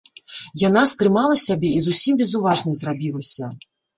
[0.67, 3.45] Яна стрымала сябе і зусім безуважнай зрабілася.